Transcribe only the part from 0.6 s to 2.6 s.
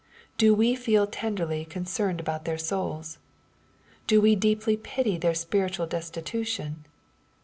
feel tenderly concerned about their